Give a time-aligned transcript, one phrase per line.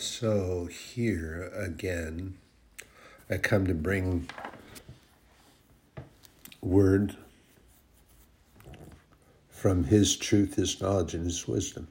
[0.00, 2.38] So, here again,
[3.28, 4.30] I come to bring
[6.62, 7.16] word
[9.50, 11.86] from His truth, His knowledge, and His wisdom.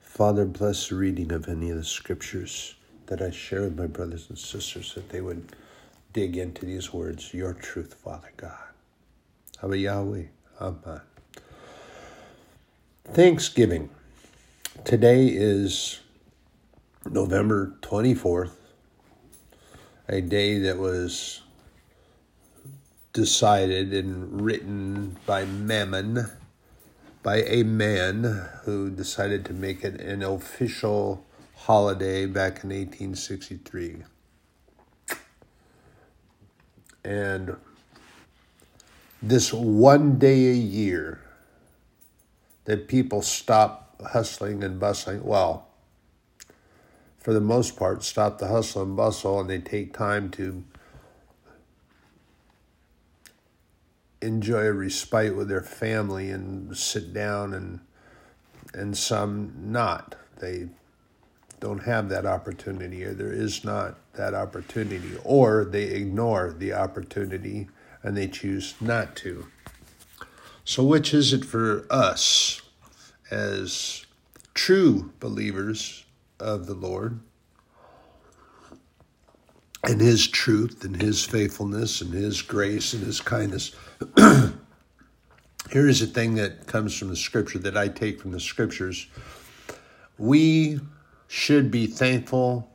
[0.00, 2.74] Father, bless the reading of any of the scriptures
[3.06, 5.56] that I share with my brothers and sisters, that they would
[6.12, 8.68] dig into these words, your truth, Father God.
[9.62, 10.24] Abba Yahweh,
[10.60, 11.00] Amen.
[13.06, 13.88] Thanksgiving.
[14.84, 16.00] Today is
[17.10, 18.52] November 24th,
[20.08, 21.42] a day that was
[23.12, 26.30] decided and written by Mammon,
[27.22, 34.02] by a man who decided to make it an official holiday back in 1863.
[37.04, 37.56] And
[39.22, 41.20] this one day a year
[42.64, 45.65] that people stop hustling and bustling, well,
[47.26, 50.62] for the most part, stop the hustle and bustle and they take time to
[54.22, 57.80] enjoy a respite with their family and sit down and
[58.72, 60.14] and some not.
[60.38, 60.68] They
[61.58, 67.66] don't have that opportunity or there is not that opportunity or they ignore the opportunity
[68.04, 69.48] and they choose not to.
[70.64, 72.62] So which is it for us
[73.32, 74.06] as
[74.54, 76.05] true believers
[76.38, 77.20] of the Lord
[79.84, 83.74] and His truth and His faithfulness and His grace and His kindness.
[84.16, 89.08] Here is a thing that comes from the scripture that I take from the scriptures.
[90.18, 90.80] We
[91.28, 92.70] should be thankful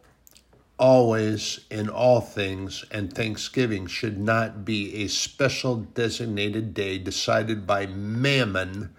[0.78, 7.86] always in all things, and Thanksgiving should not be a special designated day decided by
[7.86, 8.90] mammon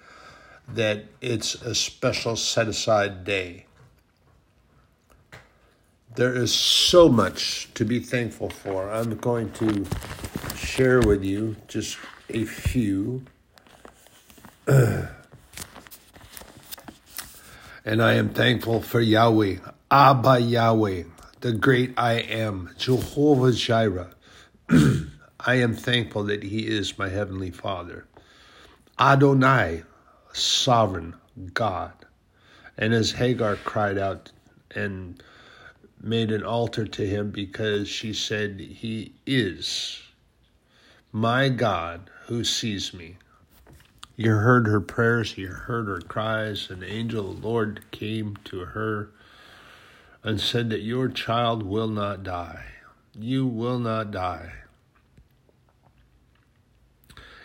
[0.68, 3.66] that it's a special set aside day.
[6.14, 8.90] There is so much to be thankful for.
[8.90, 9.86] I'm going to
[10.54, 11.96] share with you just
[12.28, 13.24] a few.
[14.66, 15.08] and
[17.86, 19.56] I am thankful for Yahweh,
[19.90, 21.04] Abba Yahweh,
[21.40, 24.12] the great I am, Jehovah Jireh.
[25.40, 28.06] I am thankful that He is my Heavenly Father.
[28.98, 29.84] Adonai,
[30.34, 31.16] sovereign
[31.54, 31.94] God.
[32.76, 34.30] And as Hagar cried out
[34.74, 35.22] and
[36.02, 40.02] made an altar to him because she said, He is
[41.12, 43.16] my God who sees me.
[44.16, 46.70] You heard her prayers, you heard her cries.
[46.70, 49.10] An angel of the Lord came to her
[50.22, 52.64] and said that your child will not die.
[53.18, 54.52] You will not die.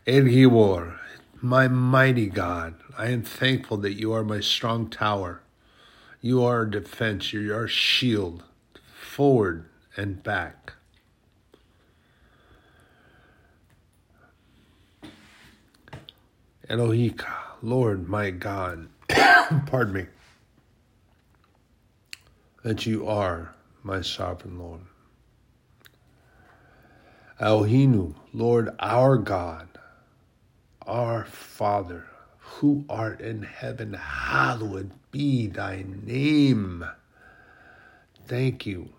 [0.06, 0.24] El
[1.42, 5.42] my mighty God, I am thankful that you are my strong tower.
[6.28, 8.44] You are our defense, you're our shield,
[9.00, 9.64] forward
[9.96, 10.74] and back.
[16.70, 20.06] Elohika, Lord my God, pardon me,
[22.62, 24.82] that you are my sovereign Lord.
[27.40, 29.70] Elohinu, Lord our God,
[30.86, 32.06] our Father,
[32.48, 36.84] who art in heaven, hallowed be thy name.
[38.26, 38.90] Thank you.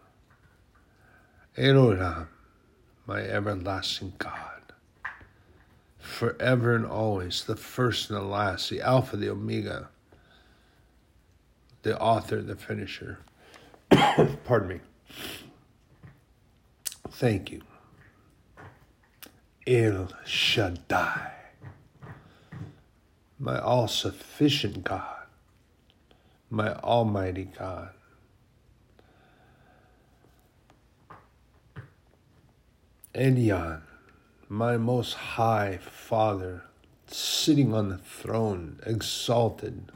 [1.57, 2.29] Elohim,
[3.07, 4.73] my everlasting God,
[5.99, 9.89] forever and always, the first and the last, the Alpha, the Omega,
[11.83, 13.19] the author, the finisher.
[13.91, 14.81] Pardon me.
[17.11, 17.63] Thank you.
[19.67, 21.38] El Shaddai
[23.39, 25.27] my all sufficient God,
[26.51, 27.91] my almighty God.
[33.15, 33.83] Elyon,
[34.49, 36.63] my most high Father,
[37.07, 39.91] sitting on the throne, exalted.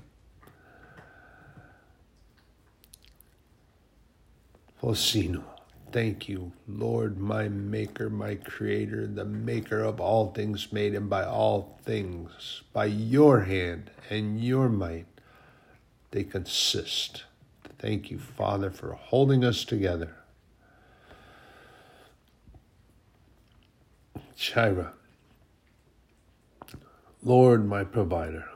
[4.83, 5.52] Fosino.
[5.92, 11.22] Thank you, Lord, my Maker, my Creator, the Maker of all things made, and by
[11.22, 15.04] all things, by your hand and your might,
[16.10, 17.24] they consist.
[17.78, 20.16] Thank you, Father, for holding us together.
[24.34, 24.95] Jireh,
[27.22, 28.47] Lord, my provider,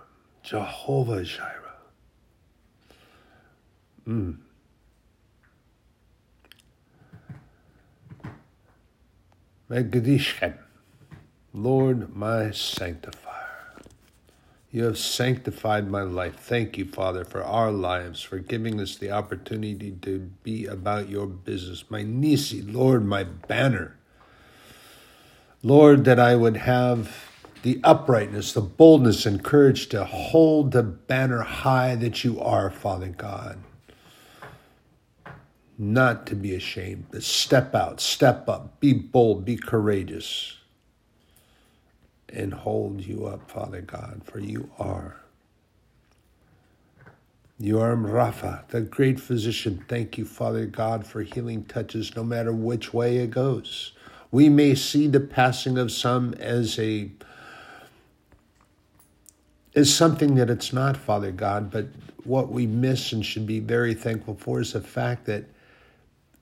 [0.43, 1.53] Jehovah Jireh.
[4.09, 4.39] Mm.
[9.69, 10.55] Megdishkem,
[11.53, 13.75] Lord my sanctifier.
[14.71, 16.37] You have sanctified my life.
[16.37, 21.27] Thank you, Father, for our lives, for giving us the opportunity to be about your
[21.27, 21.85] business.
[21.89, 23.97] My Nissi, Lord, my banner.
[25.65, 27.17] Lord, that I would have
[27.63, 33.09] the uprightness, the boldness, and courage to hold the banner high that you are, Father
[33.09, 33.59] God.
[35.79, 40.57] Not to be ashamed, but step out, step up, be bold, be courageous
[42.29, 45.17] and hold you up, Father God, for you are.
[47.59, 49.83] You are Rapha, the great physician.
[49.89, 53.93] Thank you, Father God, for healing touches no matter which way it goes.
[54.31, 57.11] We may see the passing of some as a
[59.75, 61.87] as something that it's not, Father God, but
[62.25, 65.45] what we miss and should be very thankful for is the fact that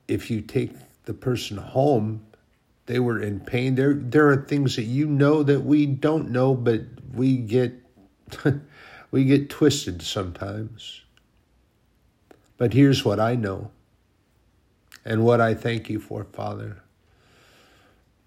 [0.09, 0.73] if you take
[1.05, 2.25] the person home,
[2.87, 3.75] they were in pain.
[3.75, 7.75] There, there are things that you know that we don't know, but we get,
[9.11, 11.03] we get twisted sometimes.
[12.57, 13.71] But here's what I know,
[15.05, 16.83] and what I thank you for, Father.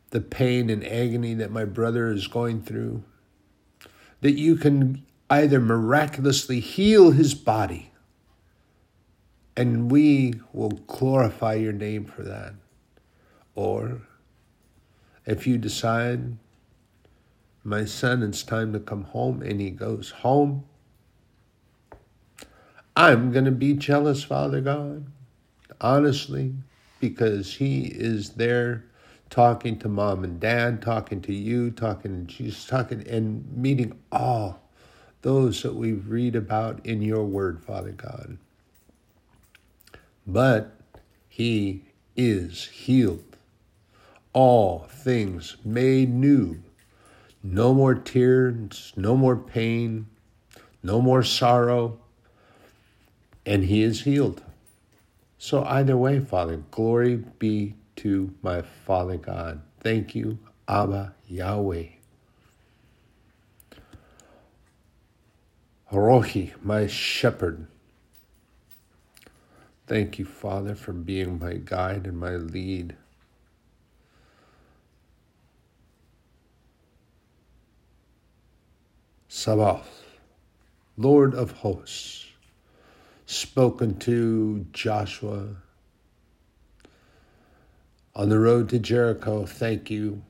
[0.09, 3.03] The pain and agony that my brother is going through,
[4.21, 7.91] that you can either miraculously heal his body,
[9.57, 12.54] and we will glorify your name for that,
[13.56, 14.04] or
[15.25, 16.38] if you decide,
[17.63, 20.63] my son, it's time to come home, and he goes home,
[22.95, 25.07] I'm going to be jealous, Father God,
[25.81, 26.54] honestly,
[27.00, 28.86] because he is there
[29.31, 34.62] talking to mom and dad, talking to you, talking to Jesus, talking and meeting all
[35.24, 38.38] those that we read about in your word, Father God.
[40.27, 40.75] But
[41.27, 41.85] he
[42.15, 43.27] is healed
[44.38, 46.59] all things made new.
[47.41, 50.06] No more tears, no more pain,
[50.83, 51.97] no more sorrow,
[53.47, 54.44] and he is healed.
[55.39, 59.62] So, either way, Father, glory be to my Father God.
[59.80, 60.38] Thank you,
[60.68, 61.88] Abba Yahweh.
[65.91, 67.65] Rohi, my shepherd.
[69.87, 72.97] Thank you, Father, for being my guide and my lead.
[79.29, 80.03] Sabaoth,
[80.97, 82.25] Lord of hosts,
[83.25, 85.55] spoken to Joshua
[88.13, 89.45] on the road to Jericho.
[89.45, 90.21] Thank you.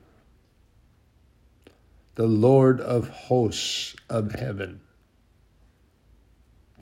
[2.14, 4.80] The Lord of hosts of heaven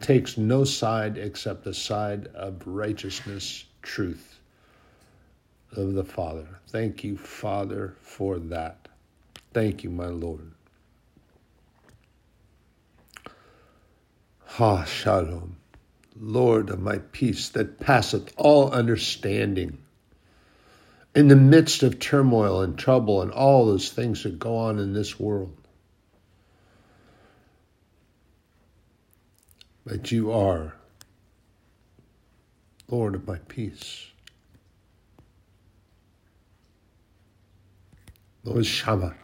[0.01, 4.39] takes no side except the side of righteousness, truth
[5.73, 6.47] of the Father.
[6.69, 8.89] Thank you, Father, for that.
[9.53, 10.53] Thank you, my Lord.
[14.45, 15.57] Ha Shalom,
[16.19, 19.79] Lord of my peace that passeth all understanding.
[21.15, 24.93] In the midst of turmoil and trouble and all those things that go on in
[24.93, 25.57] this world,
[29.87, 30.75] that you are
[32.88, 34.09] Lord of my peace.
[38.44, 39.15] Lord Shammah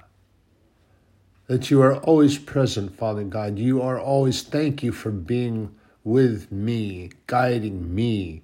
[1.53, 3.59] that you are always present, Father God.
[3.59, 8.41] You are always, thank you for being with me, guiding me,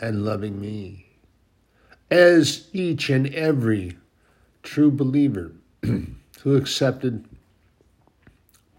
[0.00, 1.06] and loving me.
[2.10, 3.96] As each and every
[4.64, 7.24] true believer who accepted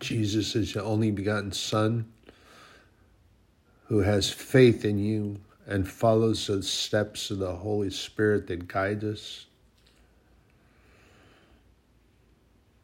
[0.01, 2.05] Jesus as your only begotten Son,
[3.85, 9.03] who has faith in you and follows the steps of the Holy Spirit that guide
[9.03, 9.45] us,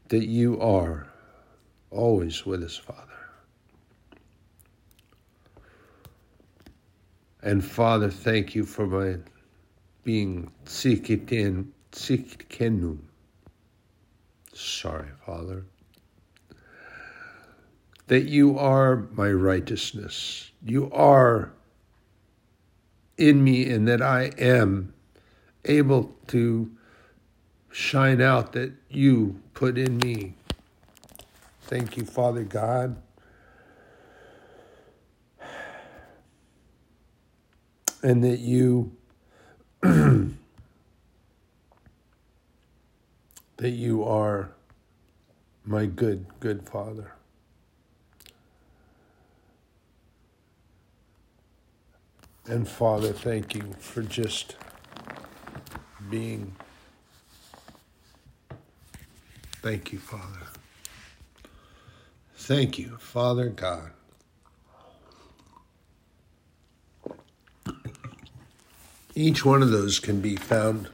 [0.07, 1.07] that you are
[1.91, 3.03] always with us, Father.
[7.41, 9.17] And Father, thank you for my
[10.03, 12.97] being sikitin, sikikenu.
[14.53, 15.63] Sorry, Father.
[18.09, 20.51] That you are my righteousness.
[20.61, 21.53] You are
[23.17, 24.93] in me, and that I am
[25.65, 26.71] able to
[27.71, 30.33] shine out that you put in me.
[31.61, 32.97] Thank you, Father God.
[38.01, 38.95] And that you
[39.81, 40.33] that
[43.61, 44.51] you are
[45.65, 47.13] my good, good Father.
[52.49, 54.55] And Father, thank you for just
[56.09, 56.55] being
[59.61, 60.47] Thank you, Father.
[62.35, 63.91] Thank you, Father God.
[69.13, 70.89] Each one of those can be found.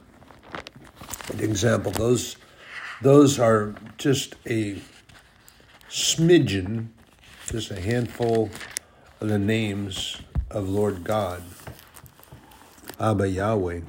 [1.32, 2.36] An example, those
[3.00, 4.76] those are just a
[5.88, 6.88] smidgen,
[7.46, 8.50] just a handful
[9.20, 11.42] of the names of Lord God,
[13.00, 13.80] Abba Yahweh.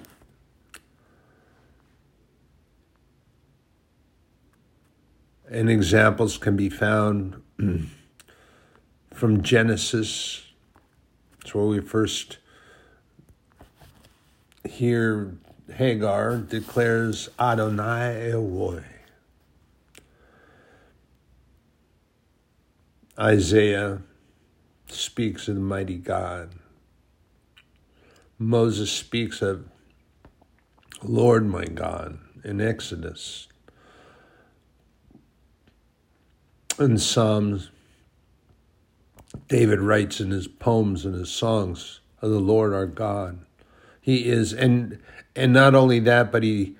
[5.49, 7.41] And examples can be found
[9.13, 10.43] from Genesis.
[11.41, 12.39] It's where we first
[14.67, 15.37] hear
[15.73, 18.83] Hagar declares Adonai El Roi.
[23.19, 24.01] Isaiah
[24.91, 26.51] speaks of the mighty God.
[28.39, 29.67] Moses speaks of
[31.03, 33.47] Lord my God in Exodus.
[36.79, 37.71] In Psalms,
[39.47, 43.39] David writes in his poems and his songs of the Lord our God.
[43.99, 44.99] He is, and
[45.35, 46.75] and not only that, but he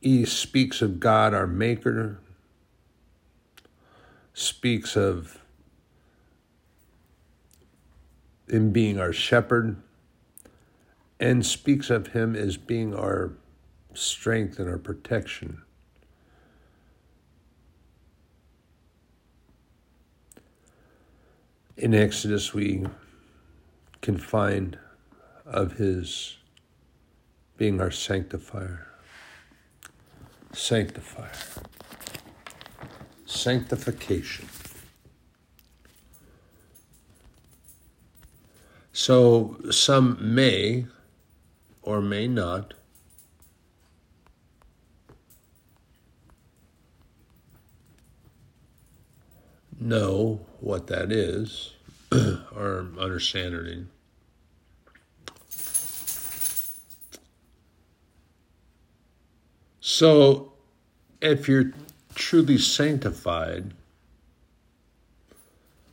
[0.00, 2.18] he speaks of God our Maker,
[4.32, 5.39] speaks of
[8.50, 9.76] him being our shepherd,
[11.18, 13.32] and speaks of him as being our
[13.94, 15.62] strength and our protection.
[21.76, 22.86] In Exodus, we
[24.02, 24.78] can find
[25.46, 26.36] of his
[27.56, 28.86] being our sanctifier.
[30.52, 31.30] Sanctifier.
[33.26, 34.48] Sanctification.
[38.92, 40.86] So some may
[41.82, 42.74] or may not
[49.78, 51.72] know what that is
[52.12, 53.86] or understand it.
[59.80, 60.52] So
[61.20, 61.72] if you're
[62.14, 63.72] truly sanctified,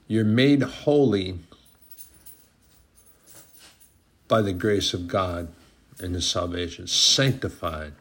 [0.08, 1.40] you're made holy
[4.28, 5.50] by the grace of God
[6.00, 7.94] and His salvation, sanctified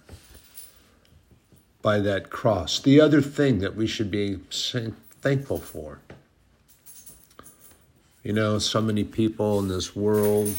[1.83, 2.81] by that cross.
[2.81, 4.41] The other thing that we should be
[5.21, 6.01] thankful for.
[8.23, 10.53] You know, so many people in this world.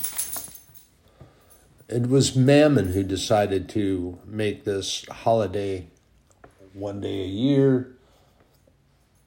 [1.89, 5.87] It was Mammon who decided to make this holiday
[6.73, 7.96] one day a year.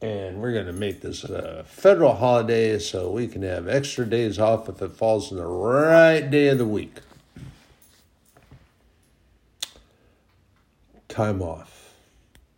[0.03, 4.39] And we're going to make this a federal holiday so we can have extra days
[4.39, 7.01] off if it falls in the right day of the week.
[11.09, 11.93] Time off.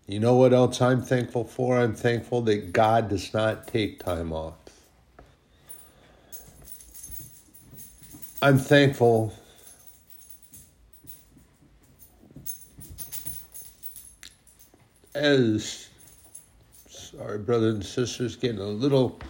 [0.06, 1.78] You know what else I'm thankful for?
[1.78, 4.54] I'm thankful that God does not take time off.
[8.40, 9.32] I'm thankful
[15.14, 15.88] as
[17.23, 19.21] sorry, brothers and sisters, getting a little,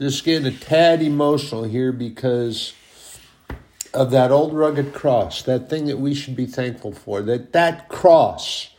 [0.00, 2.74] just getting a tad emotional here because
[3.94, 7.88] of that old rugged cross, that thing that we should be thankful for, that that
[7.88, 8.70] cross.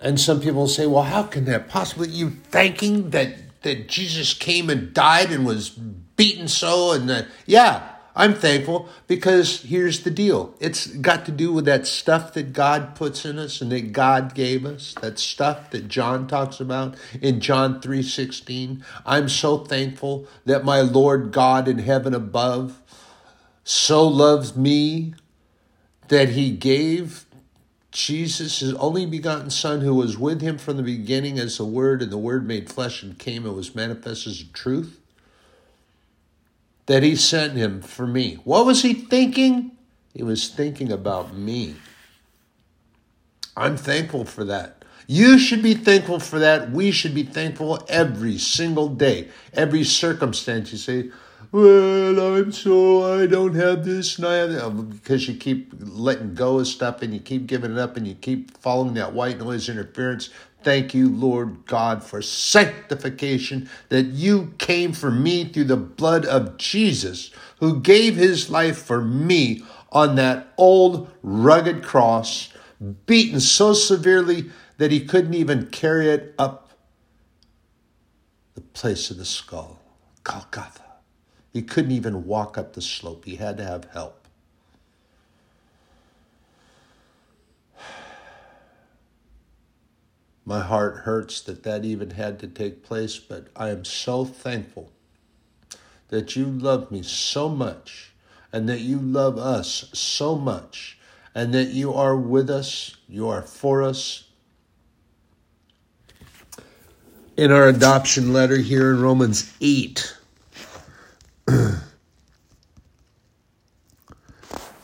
[0.00, 4.70] And some people say, well, how can that possibly, you thanking that, that Jesus came
[4.70, 10.52] and died and was beaten so, and that, yeah, I'm thankful because here's the deal.
[10.58, 14.34] It's got to do with that stuff that God puts in us and that God
[14.34, 18.82] gave us, that stuff that John talks about in John 3:16.
[19.06, 22.82] I'm so thankful that my Lord God in heaven above
[23.62, 25.14] so loves me
[26.08, 27.24] that he gave
[27.92, 32.02] Jesus, his only begotten Son, who was with him from the beginning as the Word,
[32.02, 34.98] and the Word made flesh and came and was manifest as truth
[36.88, 38.38] that he sent him for me.
[38.44, 39.72] What was he thinking?
[40.14, 41.76] He was thinking about me.
[43.56, 44.84] I'm thankful for that.
[45.06, 46.70] You should be thankful for that.
[46.70, 50.72] We should be thankful every single day, every circumstance.
[50.72, 51.10] You say,
[51.52, 55.72] well, I'm so I don't have this and I have that oh, because you keep
[55.78, 59.14] letting go of stuff and you keep giving it up and you keep following that
[59.14, 60.28] white noise interference
[60.62, 66.58] Thank you, Lord God, for sanctification, that you came for me through the blood of
[66.58, 72.52] Jesus, who gave his life for me on that old rugged cross,
[73.06, 76.70] beaten so severely that he couldn't even carry it up
[78.54, 79.80] the place of the skull,
[80.24, 80.84] Golgotha.
[81.52, 84.27] He couldn't even walk up the slope, he had to have help.
[90.48, 94.90] My heart hurts that that even had to take place, but I am so thankful
[96.08, 98.14] that you love me so much
[98.50, 100.98] and that you love us so much
[101.34, 104.24] and that you are with us, you are for us.
[107.36, 110.16] In our adoption letter here in Romans 8,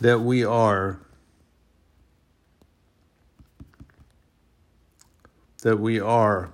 [0.02, 1.00] that we are
[5.64, 6.50] that we are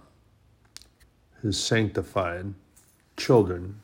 [1.42, 2.54] his sanctified
[3.16, 3.80] children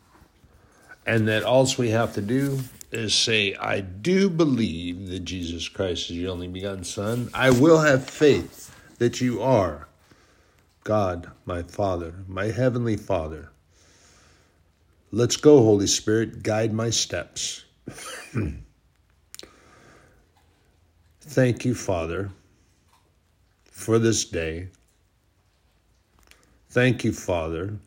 [1.04, 2.60] and that all we have to do
[2.92, 7.28] is say i do believe that jesus christ is your only begotten son.
[7.34, 9.88] I will have faith that you are
[10.84, 13.50] god my father my heavenly father.
[15.10, 17.64] Let's go holy spirit guide my steps.
[21.20, 22.30] Thank you father
[23.72, 24.68] for this day
[26.76, 27.78] Thank you, Father,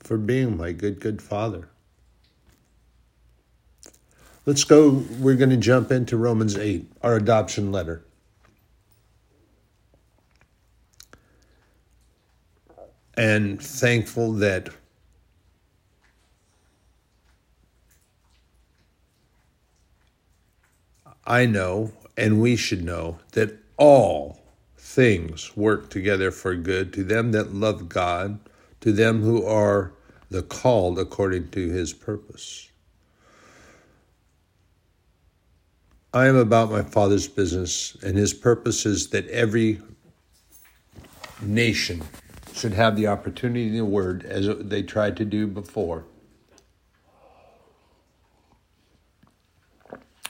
[0.00, 1.70] for being my good, good Father.
[4.44, 5.02] Let's go.
[5.18, 8.04] We're going to jump into Romans 8, our adoption letter.
[13.16, 14.68] And thankful that
[21.26, 24.43] I know, and we should know, that all
[24.94, 28.38] things work together for good to them that love God,
[28.80, 29.92] to them who are
[30.30, 32.70] the called according to his purpose.
[36.12, 39.82] I am about my Father's business, and his purpose is that every
[41.42, 42.04] nation
[42.52, 46.04] should have the opportunity in the word as they tried to do before.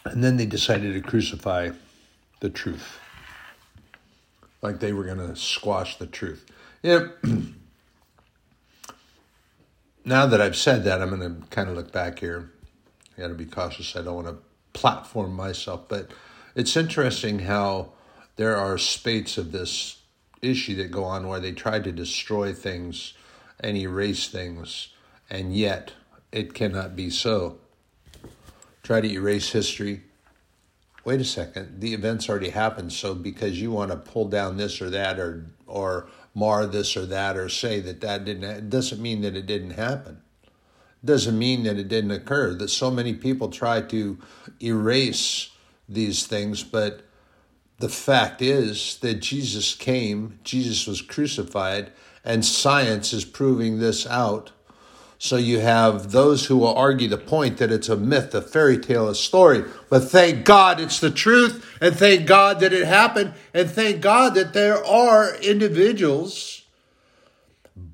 [0.07, 1.73] And then they decided to crucify
[2.41, 2.99] the truth
[4.65, 6.47] like they were going to squash the truth.
[6.83, 7.23] Yep.
[10.07, 12.51] now that I've said that, I'm going to kind of look back here.
[13.17, 13.95] I got to be cautious.
[13.95, 14.39] I don't want to
[14.73, 16.11] platform myself, but
[16.55, 17.93] it's interesting how
[18.37, 19.99] there are spates of this
[20.41, 23.13] issue that go on where they try to destroy things
[23.61, 24.89] and erase things,
[25.29, 25.93] and yet
[26.33, 27.59] it cannot be so.
[28.83, 30.05] Try to erase history,
[31.05, 32.93] wait a second, the event's already happened.
[32.93, 37.07] So because you want to pull down this or that or or mar this or
[37.07, 40.21] that or say that that didn't, it doesn't mean that it didn't happen.
[40.43, 42.55] It doesn't mean that it didn't occur.
[42.55, 44.19] That so many people try to
[44.63, 45.51] erase
[45.89, 47.03] these things, but
[47.79, 51.93] the fact is that Jesus came, Jesus was crucified,
[52.25, 54.53] and science is proving this out
[55.19, 58.79] so you have those who will argue the point that it's a myth, a fairy
[58.79, 59.65] tale, a story.
[59.89, 64.35] But thank God it's the truth, and thank God that it happened, and thank God
[64.35, 66.63] that there are individuals,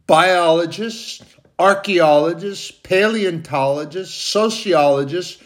[0.07, 1.23] biologists,
[1.59, 5.43] archaeologists, paleontologists, sociologists,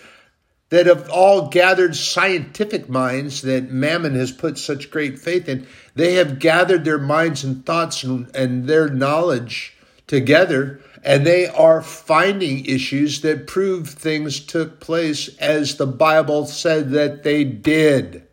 [0.70, 5.66] that have all gathered scientific minds that Mammon has put such great faith in.
[5.94, 11.82] They have gathered their minds and thoughts and, and their knowledge together and they are
[11.82, 18.26] finding issues that prove things took place as the Bible said that they did.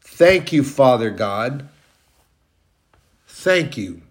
[0.00, 1.68] Thank you, Father God.
[3.26, 4.02] Thank you,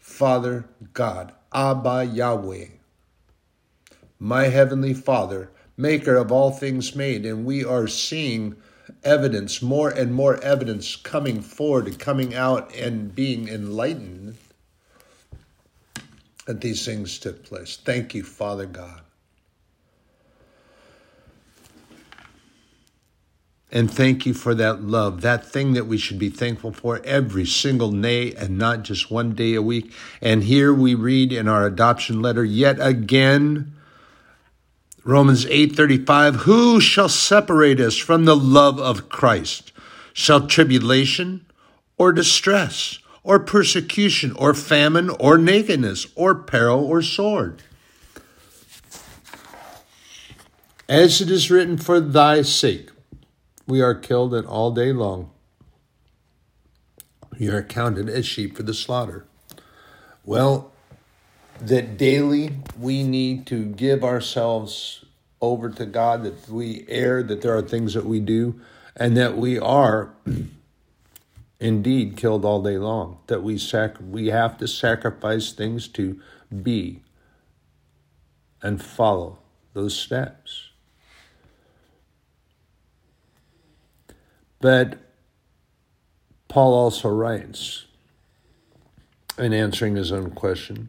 [0.00, 2.66] Father God, Abba Yahweh,
[4.18, 7.24] my Heavenly Father, maker of all things made.
[7.24, 8.56] And we are seeing
[9.04, 14.36] evidence, more and more evidence coming forward coming out and being enlightened
[16.46, 17.78] that these things took place.
[17.82, 19.00] Thank you, Father God.
[23.70, 27.46] And thank you for that love, that thing that we should be thankful for every
[27.46, 29.92] single day and not just one day a week.
[30.20, 33.72] And here we read in our adoption letter yet again
[35.04, 39.72] Romans 8:35 Who shall separate us from the love of Christ?
[40.12, 41.44] Shall tribulation
[41.98, 47.62] or distress or persecution, or famine, or nakedness, or peril, or sword.
[50.88, 52.90] As it is written, For thy sake
[53.66, 55.30] we are killed and all day long.
[57.38, 59.24] We are counted as sheep for the slaughter.
[60.24, 60.72] Well,
[61.60, 65.04] that daily we need to give ourselves
[65.40, 68.60] over to God, that we err, that there are things that we do,
[68.96, 70.12] and that we are
[71.62, 76.20] indeed killed all day long, that we, sac- we have to sacrifice things to
[76.62, 77.00] be
[78.60, 79.38] and follow
[79.72, 80.70] those steps.
[84.60, 84.98] But
[86.48, 87.86] Paul also writes
[89.38, 90.88] in answering his own question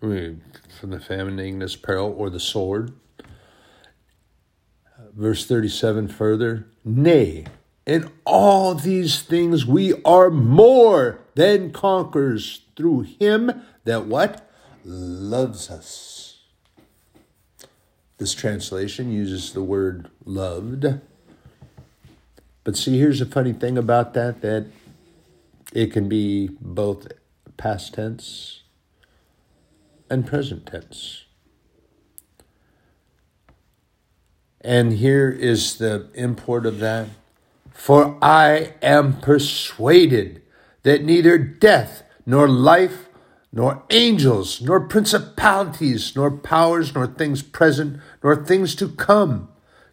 [0.00, 2.92] from the famine, nakedness, peril, or the sword.
[5.14, 7.46] Verse 37 further, nay,
[7.86, 14.48] in all these things we are more than conquerors through him that what?
[14.84, 16.38] Loves us.
[18.18, 20.86] This translation uses the word loved.
[22.64, 24.66] But see, here's a funny thing about that that
[25.72, 27.08] it can be both
[27.56, 28.62] past tense
[30.10, 31.24] and present tense.
[34.60, 37.08] And here is the import of that.
[37.72, 40.42] For I am persuaded
[40.82, 43.08] that neither death, nor life,
[43.52, 49.48] nor angels, nor principalities, nor powers, nor things present, nor things to come,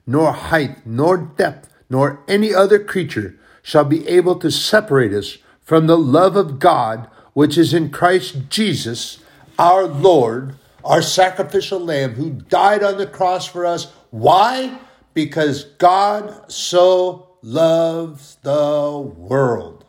[0.05, 5.87] nor height, nor depth, nor any other creature shall be able to separate us from
[5.87, 9.19] the love of God which is in Christ Jesus,
[9.59, 13.91] our Lord, our sacrificial lamb who died on the cross for us.
[14.09, 14.79] Why?
[15.13, 19.85] Because God so loves the world.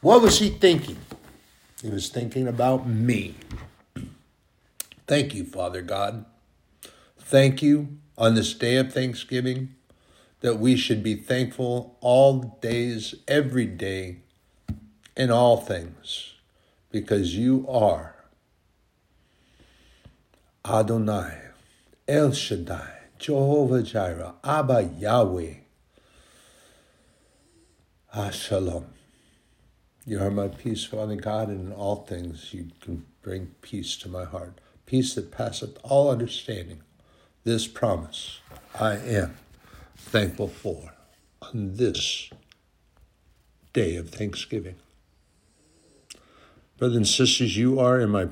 [0.00, 0.98] What was he thinking?
[1.82, 3.34] He was thinking about me.
[5.06, 6.24] Thank you, Father God.
[7.18, 9.74] Thank you on this day of Thanksgiving
[10.40, 14.18] that we should be thankful all days, every day,
[15.16, 16.34] in all things,
[16.90, 18.14] because you are
[20.66, 21.38] Adonai,
[22.08, 25.54] El Shaddai, Jehovah Jireh, Abba Yahweh.
[28.16, 28.86] Ah, shalom.
[30.06, 34.08] You are my peace, Father God, and in all things you can bring peace to
[34.08, 34.60] my heart.
[34.86, 36.82] Peace that passeth all understanding.
[37.42, 38.38] This promise
[38.72, 39.36] I am
[39.96, 40.92] thankful for
[41.42, 42.30] on this
[43.72, 44.76] day of Thanksgiving.
[46.78, 48.22] Brothers and sisters, you are in my